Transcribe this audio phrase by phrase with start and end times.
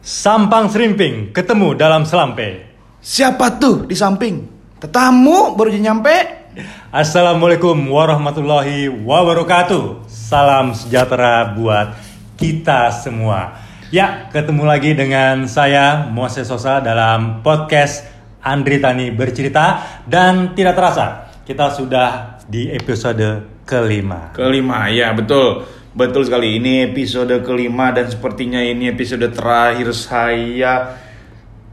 [0.00, 2.64] Sampang Serimping ketemu dalam selampe.
[3.04, 4.48] Siapa tuh di samping?
[4.80, 6.40] Tetamu baru nyampe.
[6.88, 10.08] Assalamualaikum warahmatullahi wabarakatuh.
[10.08, 12.00] Salam sejahtera buat
[12.40, 13.60] kita semua.
[13.92, 18.00] Ya, ketemu lagi dengan saya Moses Sosa dalam podcast
[18.40, 24.32] Andri Tani bercerita dan tidak terasa kita sudah di episode kelima.
[24.32, 25.68] Kelima, ya betul.
[25.90, 26.62] Betul sekali.
[26.62, 30.94] Ini episode kelima dan sepertinya ini episode terakhir saya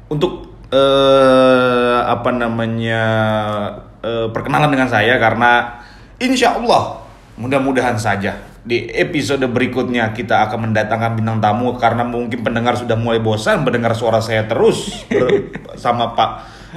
[0.09, 3.01] untuk eh apa namanya
[4.03, 5.79] eh, perkenalan dengan saya karena
[6.19, 7.07] insya Allah
[7.39, 8.35] mudah-mudahan saja
[8.67, 13.95] di episode berikutnya kita akan mendatangkan bintang tamu karena mungkin pendengar sudah mulai bosan mendengar
[13.95, 15.07] suara saya terus
[15.83, 16.31] sama Pak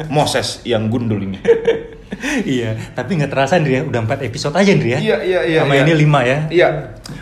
[0.07, 1.43] Moses yang gundul ini.
[2.47, 4.99] iya, tapi nggak terasa Andri ya, udah 4 episode aja Andri ya.
[5.03, 5.83] Iya, iya, iya, Sama iya.
[5.83, 6.39] ini 5 ya.
[6.47, 6.69] Iya,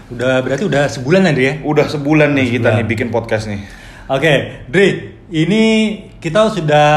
[0.08, 1.54] Udah berarti udah sebulan Andri ya.
[1.60, 2.76] udah sebulan nih kita Sebulan.
[2.78, 3.60] nih bikin podcast nih.
[4.08, 4.32] Oke,
[4.66, 4.88] Dri,
[5.28, 5.62] ini
[6.16, 6.88] kita sudah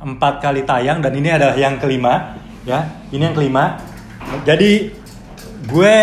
[0.00, 2.80] empat kali tayang dan ini adalah yang kelima, ya.
[3.10, 3.76] Ini yang kelima.
[4.42, 4.88] Jadi
[5.64, 5.96] gue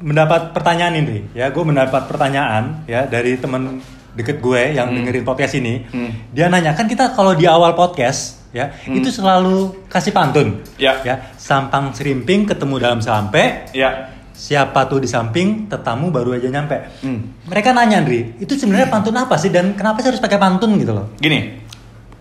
[0.00, 1.52] mendapat pertanyaan ini, ya.
[1.52, 5.84] Gue mendapat pertanyaan, ya, dari temen deket gue yang dengerin podcast ini.
[5.86, 6.10] Hmm.
[6.32, 10.98] Dia nanya kan kita kalau di awal podcast, ya, itu selalu kasih pantun, Ya.
[11.04, 11.30] ya.
[11.36, 14.16] Sampang serimping ketemu dalam sampai, Ya.
[14.38, 16.78] Siapa tuh di samping, tetamu baru aja nyampe.
[17.02, 17.42] Hmm.
[17.50, 20.94] Mereka nanya, Andri, itu sebenarnya pantun apa sih dan kenapa sih harus pakai pantun gitu
[20.94, 21.10] loh?
[21.18, 21.58] Gini,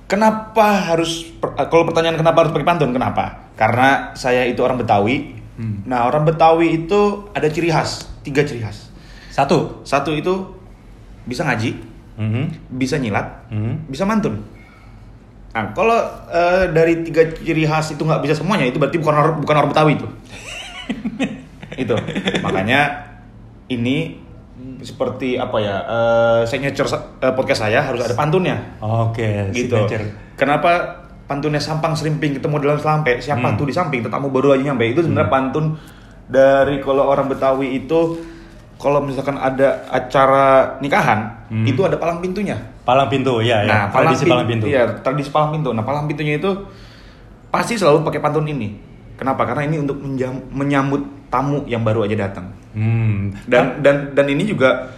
[0.09, 2.89] kenapa harus eh, kalau pertanyaan kenapa harus pakai pantun?
[2.89, 3.53] Kenapa?
[3.53, 5.37] Karena saya itu orang Betawi.
[5.61, 5.85] Hmm.
[5.85, 8.89] Nah, orang Betawi itu ada ciri khas, tiga ciri khas.
[9.29, 10.57] Satu, Satu itu
[11.21, 11.77] bisa ngaji,
[12.17, 12.73] Mhm.
[12.81, 13.93] bisa nyilat, Mhm.
[13.93, 14.41] bisa mantun.
[15.53, 16.01] Nah, kalau
[16.33, 19.69] eh, dari tiga ciri khas itu nggak bisa semuanya, itu berarti bukan orang bukan orang
[19.69, 20.09] Betawi itu.
[21.77, 21.93] itu
[22.41, 23.07] makanya
[23.67, 24.17] ini
[24.81, 26.89] seperti apa ya eh signature
[27.19, 29.77] eh, podcast saya harus ada pantunnya oke, gitu.
[29.77, 30.05] signature.
[30.33, 30.69] Kenapa
[31.25, 33.17] pantunnya sampang serimping ketemu dalam selampe?
[33.17, 33.57] Siapa Hmm.
[33.57, 34.01] tuh di samping?
[34.01, 34.85] Tetamu baru aja nyampe.
[34.87, 35.77] Itu sebenarnya pantun
[36.25, 38.17] dari kalau orang Betawi itu
[38.77, 41.65] kalau misalkan ada acara nikahan, Hmm.
[41.65, 42.53] itu ada palang pintunya.
[42.85, 43.67] Palang pintu, ya, ya.
[43.67, 44.65] Nah, tradisi pin- palang pintu.
[44.69, 45.69] Iya, tradisi palang pintu.
[45.73, 46.49] Nah, palang pintunya itu
[47.49, 48.77] pasti selalu pakai pantun ini.
[49.17, 49.49] Kenapa?
[49.49, 51.01] Karena ini untuk menjam- menyambut
[51.33, 52.53] tamu yang baru aja datang.
[52.77, 53.33] Hmm.
[53.49, 54.93] Dan dan dan ini juga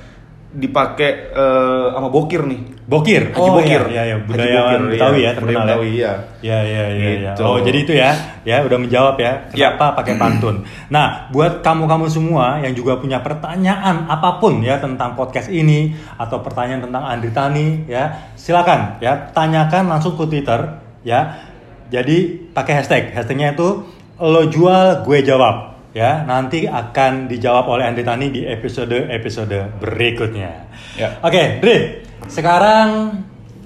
[0.50, 2.62] dipakai eh, sama bokir nih.
[2.90, 3.38] Bokir.
[3.38, 3.85] Haji oh, Bokir.
[3.94, 5.22] Iya, iya, Haji budayawan Bokir, Betawi iya.
[5.22, 5.94] ya, terkenal Budaya Betawi, ya.
[5.94, 6.12] iya.
[6.41, 7.31] Ya, ya, ya, ya.
[7.38, 7.41] Gitu.
[7.46, 8.12] Oh, jadi itu ya.
[8.50, 9.34] Ya, udah menjawab ya.
[9.53, 9.78] Ya.
[9.78, 10.56] Kenapa pakai pantun?
[10.90, 16.41] Nah, buat kamu-kamu semua yang juga punya pertanyaan apa pun ya tentang podcast ini atau
[16.41, 21.46] pertanyaan tentang Andri Tani ya, silakan ya tanyakan langsung ke Twitter ya.
[21.94, 23.13] Jadi pakai hashtag.
[23.13, 23.86] Hashtagnya itu
[24.19, 26.24] lo jual gue jawab ya.
[26.24, 30.52] Nanti akan dijawab oleh Andri Tani di episode-episode berikutnya.
[30.96, 31.18] Ya.
[31.24, 32.03] Oke, Dri.
[32.28, 33.19] Sekarang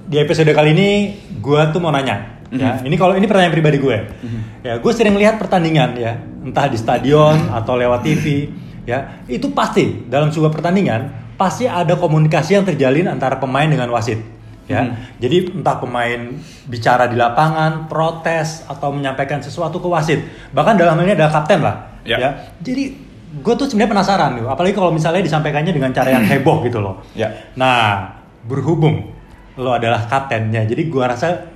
[0.04, 0.90] di episode kali ini
[1.42, 2.32] gue tuh mau nanya.
[2.54, 2.86] Ya, Mhm.
[2.86, 3.98] ini kalau ini pertanyaan pribadi gue.
[4.62, 6.14] Ya, gue sering lihat pertandingan ya,
[6.46, 8.46] entah di stadion atau lewat TV.
[8.86, 14.22] Ya, itu pasti dalam sebuah pertandingan pasti ada komunikasi yang terjalin antara pemain dengan wasit.
[14.64, 15.20] Ya, Mhm.
[15.20, 20.24] jadi entah pemain bicara di lapangan, protes atau menyampaikan sesuatu ke wasit.
[20.56, 22.00] Bahkan dalam hal ini ada kapten lah.
[22.04, 22.16] Ya.
[22.16, 22.30] ya.
[22.64, 22.96] Jadi
[23.44, 27.04] gue tuh sebenarnya penasaran nih, apalagi kalau misalnya disampaikannya dengan cara yang heboh gitu loh.
[27.12, 27.28] Ya.
[27.60, 28.08] Nah,
[28.48, 29.12] berhubung
[29.60, 31.46] lo adalah kaptennya, jadi gua rasa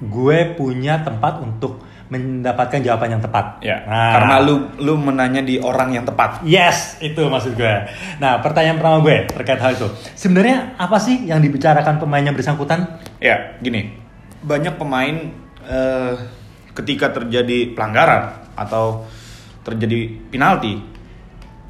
[0.00, 3.62] gue punya tempat untuk mendapatkan jawaban yang tepat.
[3.62, 3.86] Ya.
[3.86, 6.42] Nah, Karena lu lu menanya di orang yang tepat.
[6.42, 7.74] Yes, itu maksud gue.
[8.18, 9.86] Nah, pertanyaan pertama gue terkait hal itu.
[10.18, 12.98] Sebenarnya apa sih yang dibicarakan pemain yang bersangkutan?
[13.22, 13.94] Ya, gini.
[14.42, 15.30] Banyak pemain
[15.70, 16.14] eh,
[16.74, 19.06] ketika terjadi pelanggaran atau
[19.62, 20.82] terjadi penalti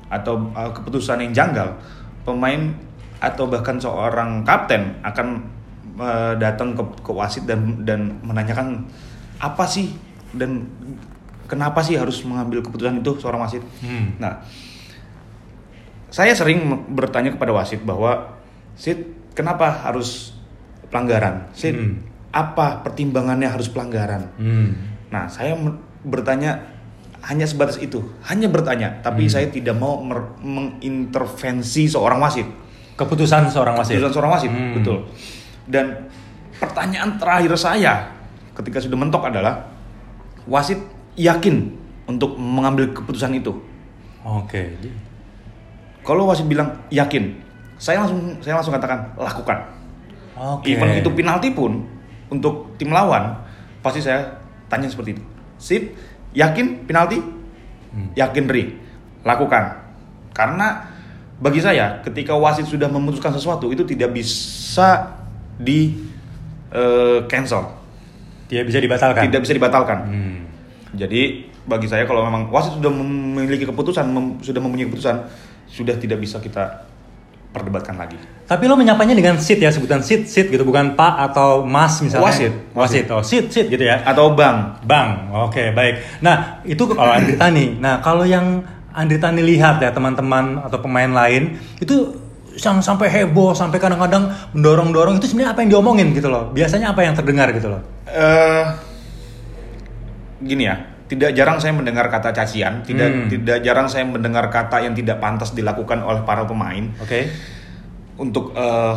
[0.09, 1.77] atau eh, keputusan yang janggal,
[2.25, 2.73] pemain
[3.21, 5.45] atau bahkan seorang kapten akan
[6.01, 8.89] eh, datang ke, ke wasit dan dan menanyakan
[9.37, 10.67] apa sih dan
[11.47, 13.63] kenapa sih harus mengambil keputusan itu seorang wasit.
[13.83, 14.15] Hmm.
[14.23, 14.39] Nah,
[16.11, 18.39] saya sering bertanya kepada wasit bahwa
[18.75, 18.97] Sid,
[19.37, 20.33] kenapa harus
[20.89, 21.51] pelanggaran?
[21.53, 22.01] Sid, Hmm.
[22.33, 24.31] apa pertimbangannya harus pelanggaran?
[24.41, 24.73] Hmm.
[25.11, 25.53] Nah, saya
[26.01, 26.57] bertanya
[27.21, 29.33] hanya sebatas itu, hanya bertanya, tapi Hmm.
[29.37, 30.01] saya tidak mau
[30.41, 32.49] mengintervensi seorang wasit.
[32.97, 34.01] Keputusan seorang wasit.
[34.01, 34.81] Keputusan seorang wasit, Hmm.
[34.81, 34.99] betul.
[35.69, 36.09] Dan
[36.57, 38.09] pertanyaan terakhir saya
[38.57, 39.69] ketika sudah mentok adalah
[40.47, 40.79] wasit
[41.17, 41.75] yakin
[42.07, 43.53] untuk mengambil keputusan itu.
[44.23, 44.77] Oke.
[46.01, 47.37] Kalau wasit bilang yakin,
[47.77, 49.59] saya langsung saya langsung katakan lakukan.
[50.37, 50.73] Oke.
[50.73, 51.85] Even itu penalti pun
[52.33, 53.37] untuk tim lawan
[53.85, 54.25] pasti saya
[54.69, 55.23] tanya seperti itu.
[55.61, 55.83] Sip,
[56.33, 57.21] yakin penalti?
[57.91, 58.09] Hmm.
[58.17, 58.77] Yakin Ri,
[59.27, 59.77] lakukan.
[60.33, 60.89] Karena
[61.37, 65.11] bagi saya ketika wasit sudah memutuskan sesuatu itu tidak bisa
[65.61, 65.93] di
[66.73, 67.67] eh, cancel,
[68.49, 69.23] Tidak bisa dibatalkan.
[69.29, 69.99] tidak bisa dibatalkan.
[70.07, 70.30] Hmm.
[70.95, 75.17] Jadi bagi saya kalau memang wasit sudah memiliki keputusan, mem- sudah mempunyai keputusan,
[75.71, 76.91] sudah tidak bisa kita
[77.51, 78.15] perdebatkan lagi.
[78.47, 82.27] Tapi lo menyapanya dengan sit ya, sebutan sit sit gitu, bukan pak atau mas misalnya.
[82.31, 82.53] Wasit.
[82.75, 83.05] Wasit.
[83.11, 84.03] Oh, sit sit gitu ya.
[84.03, 86.23] Atau bang, Bang, oke baik.
[86.23, 87.79] Nah itu kalau Andri Tani.
[87.79, 92.11] Nah kalau yang Andri Tani lihat ya teman-teman atau pemain lain itu
[92.59, 96.51] yang sampai heboh, sampai kadang-kadang mendorong-dorong itu sebenarnya apa yang diomongin gitu loh.
[96.51, 97.83] Biasanya apa yang terdengar gitu loh.
[98.11, 98.90] eh
[100.41, 100.77] gini ya,
[101.07, 103.27] tidak jarang saya mendengar kata cacian, tidak Hmm.
[103.29, 107.29] tidak jarang saya mendengar kata yang tidak pantas dilakukan oleh para pemain Oke?
[108.17, 108.95] untuk eh,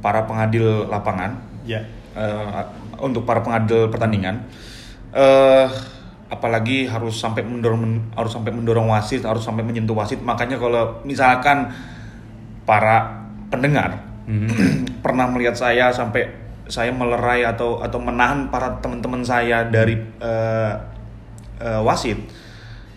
[0.00, 1.80] para pengadil lapangan, Ya.
[2.14, 2.62] eh,
[3.00, 4.44] untuk para pengadil pertandingan.
[5.16, 5.66] eh
[6.26, 10.20] apalagi harus sampai mendorong harus sampai mendorong wasit, harus sampai menyentuh wasit.
[10.20, 11.72] Makanya kalau misalkan
[12.66, 14.48] para pendengar Mhm.
[15.06, 16.26] pernah melihat saya sampai
[16.66, 20.72] saya melerai atau atau menahan para teman-teman saya dari eh,
[21.58, 22.18] eh, wasit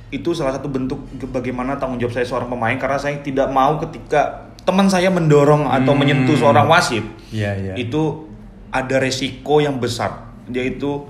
[0.10, 0.98] itu salah satu bentuk
[1.30, 5.94] bagaimana tanggung jawab saya seorang pemain karena saya tidak mau ketika teman saya mendorong atau
[5.94, 6.01] Hmm.
[6.01, 7.74] menyentuh seorang wasit Iya iya.
[7.77, 8.25] itu
[8.69, 11.06] ada resiko yang besar yaitu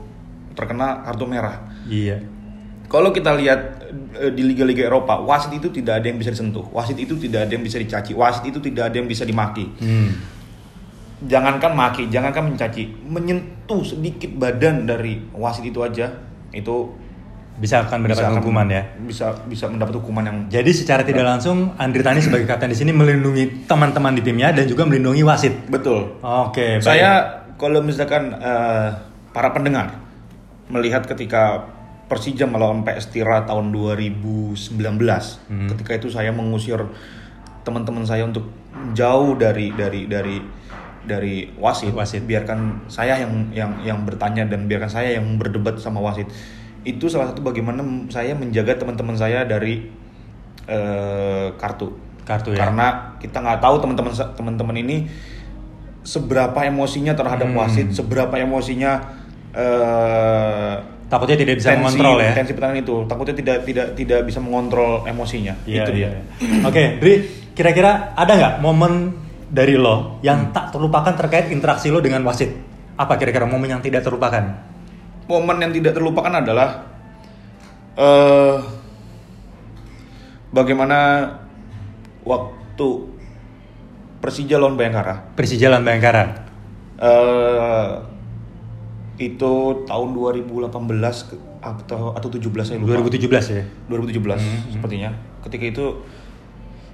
[0.52, 1.64] terkena kartu merah.
[1.88, 2.20] Iya.
[2.92, 3.88] Kalau kita lihat
[4.20, 7.52] eh, di liga-liga Eropa, wasit itu tidak ada yang bisa disentuh, wasit itu tidak ada
[7.56, 9.72] yang bisa dicaci, wasit itu tidak ada yang bisa dimaki.
[9.80, 10.12] Hmm.
[11.22, 16.08] Jangankan maki, jangankan mencaci, menyentuh sedikit badan dari wasit itu aja
[16.50, 16.96] itu
[17.56, 18.84] Bisa akan mendapat bisa akan- hukuman ya.
[18.98, 22.90] Bisa bisa mendapat hukuman yang Jadi secara tidak langsung Andri Tani sebagai kapten di sini
[22.90, 25.68] melindungi teman-teman di timnya dan juga melindungi wasit.
[25.68, 26.16] betul.
[26.20, 26.80] Oke.
[26.80, 26.88] baik.
[26.88, 27.12] Saya
[27.54, 28.88] kalau misalkan eh,
[29.30, 30.00] para pendengar
[30.68, 31.68] melihat ketika
[32.08, 34.66] Persija melawan PS Tira tahun 2019,
[35.46, 35.68] Hmm.
[35.68, 36.80] ketika itu saya mengusir
[37.62, 38.50] teman-teman saya untuk
[38.92, 40.40] jauh dari dari dari
[41.10, 42.22] dari wasit, Wasit.
[42.30, 46.30] biarkan saya yang yang yang bertanya dan biarkan saya yang berdebat sama wasit.
[46.86, 47.82] Itu salah satu bagaimana
[48.14, 49.90] saya menjaga teman-teman saya dari
[50.70, 51.98] eh, kartu.
[52.22, 52.70] Kartu ya.
[52.70, 54.98] Karena kita nggak tahu teman-teman teman-teman ini
[56.06, 57.58] seberapa emosinya terhadap Hmm.
[57.60, 59.02] wasit, seberapa emosinya
[59.52, 60.76] eh,
[61.10, 62.32] Takutnya tidak bisa tensi, mengontrol ya.
[62.38, 62.96] tensi pertandingan itu.
[63.10, 65.58] Takutnya tidak tidak tidak bisa mengontrol emosinya.
[65.66, 66.10] Iya, itu iya.
[66.14, 66.22] dia.
[66.70, 67.14] Oke, Dri,
[67.58, 68.94] kira-kira ada nggak momen
[69.50, 72.54] dari lo yang tak terlupakan terkait interaksi lo dengan wasit?
[72.96, 74.44] Apa kira-kira momen yang tidak terlupakan?
[75.26, 76.86] Momen yang tidak terlupakan adalah
[77.94, 78.58] eh
[80.50, 81.30] bagaimana
[82.24, 82.88] waktu
[84.20, 85.32] Persija lawan Bayangkara.
[85.34, 86.24] Persija lawan Bayangkara.
[87.00, 87.90] eh
[89.20, 89.52] itu
[89.84, 90.72] tahun 2018
[91.28, 93.00] ke- atau atau 17 saya lupa.
[93.00, 93.64] 2017 ya.
[93.88, 94.40] 2017
[94.72, 95.12] sepertinya.
[95.44, 95.86] Ketika itu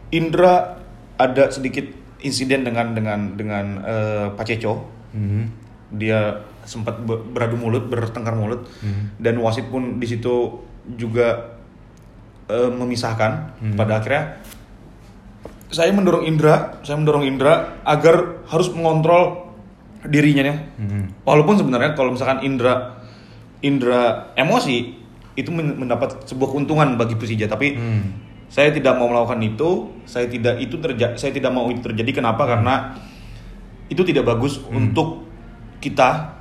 [0.10, 0.82] Indra
[1.18, 1.86] ada sedikit
[2.20, 4.74] insiden dengan dengan dengan eh, Pak Ceco.
[5.12, 5.52] Hmm.
[5.92, 9.14] Dia sempat be- beradu mulut, bertengkar mulut Hmm.
[9.18, 10.60] dan wasit pun di situ
[10.96, 11.58] juga
[12.46, 13.32] eh, memisahkan.
[13.58, 13.76] Hmm.
[13.76, 14.38] Pada akhirnya
[15.70, 19.50] saya mendorong Indra, saya mendorong Indra agar harus mengontrol
[20.06, 20.58] dirinya nih.
[20.78, 21.06] Hmm.
[21.26, 23.02] Walaupun sebenarnya kalau misalkan Indra
[23.60, 24.94] Indra emosi
[25.36, 28.25] itu men- mendapat sebuah keuntungan bagi Persija, tapi Hmm.
[28.50, 29.92] Saya tidak mau melakukan itu.
[30.06, 31.18] Saya tidak itu terjadi.
[31.18, 32.12] Saya tidak mau itu terjadi.
[32.24, 32.46] Kenapa?
[32.46, 32.96] Karena
[33.90, 35.26] itu tidak bagus untuk
[35.82, 36.34] kita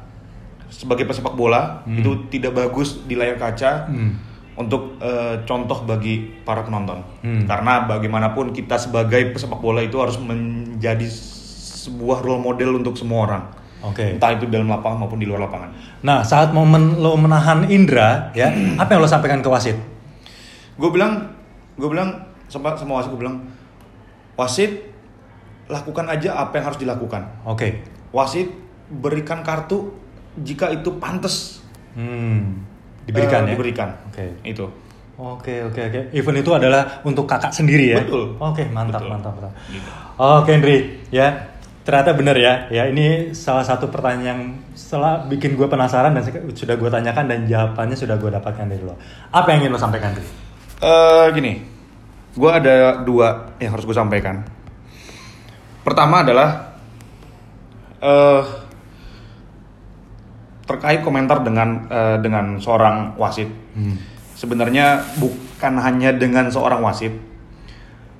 [0.69, 1.83] sebagai pesepak bola.
[1.85, 2.01] Hmm.
[2.01, 4.17] Itu tidak bagus di layar kaca Hmm.
[4.55, 7.03] untuk eh, contoh bagi para penonton.
[7.25, 7.45] Hmm.
[7.49, 11.07] Karena bagaimanapun kita sebagai pesepak bola itu harus menjadi
[11.85, 13.45] sebuah role model untuk semua orang.
[13.85, 14.17] Oke.
[14.17, 16.01] Entah itu dalam lapangan maupun di luar lapangan.
[16.01, 18.49] Nah, saat momen lo menahan Indra, ya,
[18.81, 19.77] apa yang lo sampaikan ke wasit?
[20.81, 21.34] Gue bilang,
[21.75, 23.43] gue bilang sama sama wasit gue bilang,
[24.39, 24.73] wasit
[25.67, 27.23] lakukan aja apa yang harus dilakukan.
[27.49, 27.83] Oke.
[28.13, 28.53] Wasit
[28.89, 29.91] berikan kartu
[30.39, 31.65] jika itu pantas
[31.95, 32.67] Hmm.
[33.07, 33.53] Diberikan eh, ya.
[33.55, 33.89] Diberikan.
[34.11, 34.25] Oke.
[34.43, 34.67] Itu.
[35.15, 36.01] Oke oke oke.
[36.11, 38.03] Event itu adalah untuk kakak sendiri ya.
[38.03, 38.35] Betul.
[38.43, 39.15] Oke mantap Betul.
[39.15, 39.53] mantap mantap.
[39.71, 39.89] Gitu.
[40.19, 40.79] Oke Henry
[41.15, 41.55] ya
[41.87, 44.41] ternyata benar ya ya ini salah satu pertanyaan yang
[44.75, 48.99] setelah bikin gue penasaran dan sudah gue tanyakan dan jawabannya sudah gue dapatkan dari lo.
[49.31, 50.44] Apa yang ingin lo sampaikan Henry?
[50.85, 51.65] Eh gini,
[52.37, 54.45] gue ada dua yang harus gue sampaikan.
[55.81, 56.77] Pertama adalah
[58.05, 58.45] eh
[60.69, 63.49] terkait komentar dengan eh, dengan seorang wasit.
[63.73, 63.97] Hmm.
[64.37, 67.17] Sebenarnya bukan hanya dengan seorang wasit,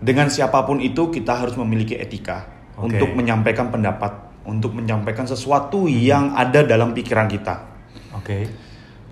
[0.01, 2.49] dengan siapa pun itu kita harus memiliki etika
[2.81, 2.97] Oke.
[2.97, 4.13] untuk menyampaikan pendapat,
[4.49, 7.61] untuk menyampaikan sesuatu yang ada dalam pikiran kita.
[8.17, 8.47] Oke.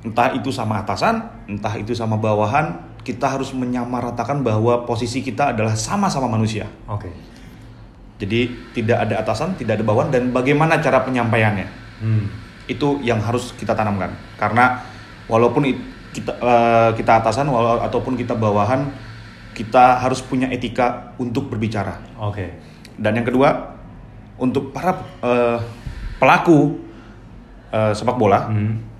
[0.02, 5.74] Entah itu sama atasan, entah itu sama bawahan, kita harus menyamaratakan bahwa posisi kita adalah
[5.74, 6.70] sama-sama manusia.
[6.86, 7.10] Oke.
[8.22, 11.66] Jadi tidak ada atasan, tidak ada bawahan dan bagaimana cara penyampaiannya.
[11.98, 12.30] Hmm.
[12.70, 14.14] Itu yang harus kita tanamkan.
[14.38, 14.78] Karena
[15.26, 15.82] walaupun it-
[16.14, 18.86] kita eh, kita atasan walau, ataupun kita bawahan,
[19.56, 21.98] kita harus punya etika untuk berbicara.
[22.22, 22.54] Oke.
[22.94, 23.74] Dan yang kedua,
[24.38, 25.58] untuk para eh,
[26.22, 26.78] pelaku
[27.74, 28.91] eh, sepak bola Hmm.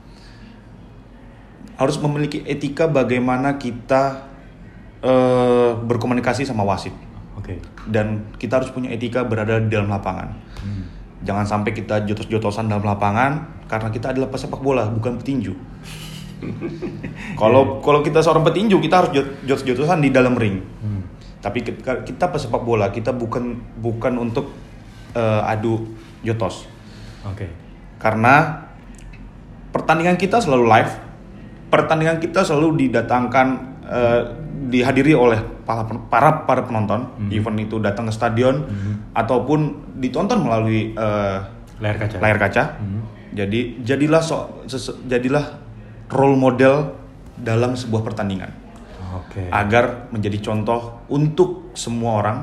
[1.77, 4.29] Harus memiliki etika bagaimana kita
[5.03, 6.95] eh, berkomunikasi sama wasit.
[7.37, 7.59] Oke.
[7.89, 10.29] Dan kita harus punya etika berada di dalam lapangan.
[10.63, 10.85] Hmm.
[11.23, 15.55] Jangan sampai kita jotos-jotosan dalam lapangan karena kita adalah pesepak bola, bukan petinju.
[17.41, 20.59] Kalau kalau kita seorang petinju, kita harus jot- jotos-jotosan di dalam ring.
[20.59, 21.07] Hmm.
[21.39, 24.51] Tapi kita, kita pesepak bola, kita bukan bukan untuk
[25.15, 25.87] eh, adu
[26.27, 26.67] jotos.
[27.23, 27.47] Oke.
[28.03, 28.67] Karena
[29.71, 30.93] pertandingan kita selalu live,
[31.73, 33.47] pertandingan kita selalu didatangkan
[33.83, 34.23] eh,
[34.69, 37.29] dihadiri oleh para para, para penonton, Hmm.
[37.29, 38.93] event itu datang ke stadion Mhm.
[39.13, 39.61] ataupun
[39.99, 41.39] ditonton melalui eh,
[41.81, 42.17] Layar kaca.
[42.21, 42.63] layar kaca.
[42.79, 43.03] Hmm.
[43.33, 45.57] Jadi jadilah so, ses- jadilah
[46.09, 46.93] role model
[47.35, 48.53] dalam sebuah pertandingan
[49.17, 49.49] Oke.
[49.49, 52.39] agar menjadi contoh untuk semua orang,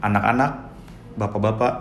[0.00, 0.52] anak-anak,
[1.14, 1.74] bapak-bapak,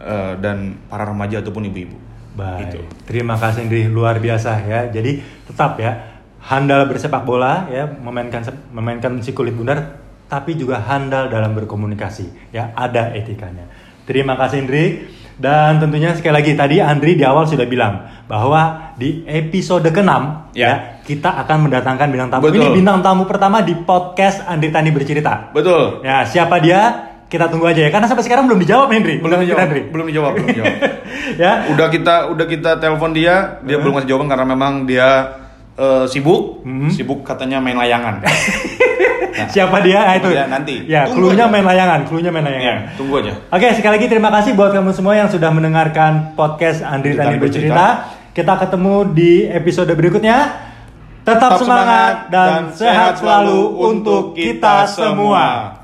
[0.00, 1.98] eh, dan para remaja ataupun ibu-ibu.
[2.32, 2.58] Baik.
[2.68, 2.80] Gitu.
[3.08, 4.88] Terima kasih Indri, luar biasa ya.
[4.88, 10.00] Jadi tetap ya handal bersepak bola ya, memainkan memainkan si kulit bundar
[10.32, 13.68] tapi juga handal dalam berkomunikasi ya, ada etikanya.
[14.08, 14.84] Terima kasih Indri.
[15.32, 20.12] Dan tentunya sekali lagi tadi Andri di awal sudah bilang bahwa di episode ke-6
[20.52, 20.68] Ya.
[20.68, 20.72] ya,
[21.02, 22.52] kita akan mendatangkan bintang tamu.
[22.52, 22.60] Betul.
[22.60, 25.50] Ini bintang tamu pertama di podcast Andri Tani bercerita.
[25.50, 26.04] Betul.
[26.04, 27.11] Ya, siapa dia?
[27.32, 29.16] Kita tunggu aja ya karena sampai sekarang belum dijawab Hendri.
[29.24, 29.68] Belum dijawab.
[29.88, 30.32] Belum dijawab.
[30.36, 30.74] Belum dijawab.
[31.40, 31.52] ya.
[31.72, 35.40] udah kita udah kita telepon dia, dia belum ngasih jawaban karena memang dia
[35.72, 36.92] eh, sibuk, Mhm.
[36.92, 38.20] sibuk katanya main layangan.
[39.32, 39.96] Nah, Siapa dia?
[39.96, 40.28] Ah, itu.
[40.28, 40.84] Ya, nanti.
[40.84, 41.48] Ya, aja.
[41.48, 43.00] main layangan, clue-nya main ya, layangan.
[43.00, 43.32] tunggu aja.
[43.48, 48.12] Oke, sekali lagi terima kasih buat kamu semua yang sudah mendengarkan podcast Andri Tani bercerita.
[48.36, 50.68] Kita ketemu di episode berikutnya.
[51.24, 55.80] Tetap, Tetap semangat dan, sehat selalu untuk kita semua.